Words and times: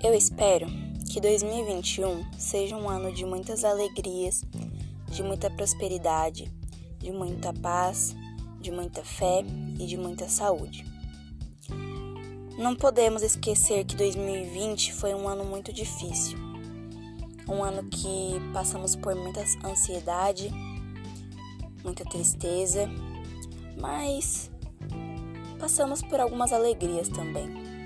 Eu 0.00 0.14
espero 0.14 0.68
que 1.10 1.20
2021 1.20 2.24
seja 2.38 2.76
um 2.76 2.88
ano 2.88 3.12
de 3.12 3.24
muitas 3.26 3.64
alegrias, 3.64 4.44
de 5.10 5.24
muita 5.24 5.50
prosperidade, 5.50 6.52
de 6.98 7.10
muita 7.10 7.52
paz, 7.52 8.14
de 8.60 8.70
muita 8.70 9.02
fé 9.02 9.44
e 9.76 9.86
de 9.86 9.96
muita 9.96 10.28
saúde. 10.28 10.86
Não 12.56 12.76
podemos 12.76 13.22
esquecer 13.22 13.84
que 13.84 13.96
2020 13.96 14.92
foi 14.92 15.14
um 15.14 15.28
ano 15.28 15.44
muito 15.44 15.72
difícil. 15.72 16.38
Um 17.48 17.64
ano 17.64 17.82
que 17.90 18.40
passamos 18.52 18.94
por 18.94 19.16
muita 19.16 19.42
ansiedade, 19.64 20.48
muita 21.82 22.04
tristeza, 22.04 22.88
mas 23.80 24.48
passamos 25.58 26.02
por 26.02 26.20
algumas 26.20 26.52
alegrias 26.52 27.08
também. 27.08 27.77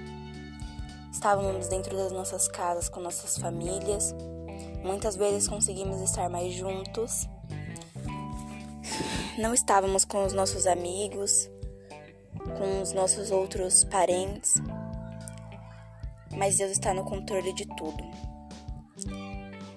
Estávamos 1.23 1.69
dentro 1.69 1.97
das 1.97 2.11
nossas 2.11 2.49
casas 2.49 2.89
com 2.89 2.99
nossas 2.99 3.39
famílias. 3.39 4.13
Muitas 4.83 5.15
vezes 5.15 5.47
conseguimos 5.47 6.01
estar 6.01 6.29
mais 6.29 6.53
juntos. 6.53 7.29
Não 9.39 9.55
estávamos 9.55 10.05
com 10.05 10.27
os 10.27 10.33
nossos 10.33 10.67
amigos, 10.67 11.49
com 12.59 12.83
os 12.83 12.93
nossos 12.93 13.31
outros 13.31 13.85
parentes. 13.85 14.55
Mas 16.37 16.59
Deus 16.59 16.73
está 16.73 16.93
no 16.93 17.05
controle 17.05 17.53
de 17.53 17.67
tudo. 17.77 18.03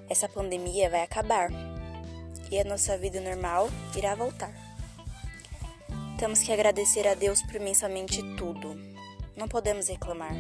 Essa 0.10 0.28
pandemia 0.28 0.90
vai 0.90 1.04
acabar 1.04 1.52
e 2.50 2.60
a 2.60 2.64
nossa 2.64 2.98
vida 2.98 3.22
normal 3.22 3.70
irá 3.96 4.16
voltar. 4.16 4.52
Temos 6.18 6.40
que 6.40 6.52
agradecer 6.52 7.08
a 7.08 7.14
Deus 7.14 7.44
por 7.44 7.58
imensamente 7.58 8.24
tudo. 8.36 8.76
Não 9.38 9.48
podemos 9.48 9.88
reclamar. 9.90 10.34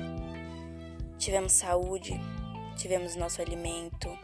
Tivemos 1.26 1.54
saúde, 1.54 2.22
tivemos 2.78 3.16
nosso 3.16 3.42
alimento. 3.42 4.16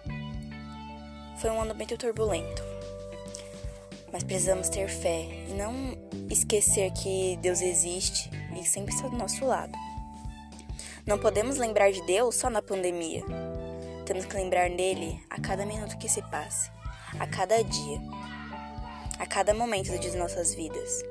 Foi 1.40 1.50
um 1.50 1.60
ano 1.60 1.74
muito 1.74 1.98
turbulento. 1.98 2.62
Mas 4.14 4.24
precisamos 4.24 4.70
ter 4.70 4.88
fé 4.88 5.26
e 5.50 5.54
não 5.54 5.98
esquecer 6.30 6.92
que 6.92 7.40
Deus 7.42 7.60
existe 7.60 8.30
e 8.56 8.64
sempre 8.64 8.94
está 8.94 9.08
do 9.08 9.18
nosso 9.18 9.44
lado. 9.44 9.76
Não 11.04 11.18
podemos 11.18 11.58
lembrar 11.58 11.92
de 11.92 12.06
Deus 12.06 12.36
só 12.36 12.52
na 12.52 12.62
pandemia. 12.62 13.24
Temos 14.06 14.26
que 14.26 14.36
lembrar 14.36 14.70
dele 14.70 15.20
a 15.28 15.42
cada 15.42 15.66
minuto 15.66 15.98
que 15.98 16.08
se 16.08 16.22
passe, 16.30 16.70
a 17.20 17.26
cada 17.26 17.64
dia, 17.64 18.00
a 19.18 19.26
cada 19.26 19.56
momento 19.56 19.98
de 19.98 20.16
nossas 20.16 20.54
vidas. 20.54 21.02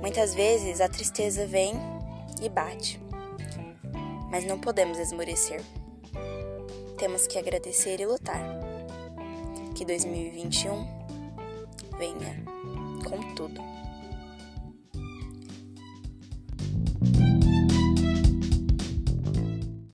Muitas 0.00 0.36
vezes 0.36 0.80
a 0.80 0.88
tristeza 0.88 1.48
vem 1.48 1.74
e 2.40 2.48
bate 2.48 3.04
mas 4.30 4.44
não 4.44 4.58
podemos 4.58 4.98
esmorecer. 4.98 5.60
Temos 6.98 7.26
que 7.26 7.38
agradecer 7.38 8.00
e 8.00 8.06
lutar. 8.06 8.40
Que 9.74 9.84
2021 9.84 10.86
venha 11.98 12.42
com 13.08 13.34
tudo. 13.34 13.75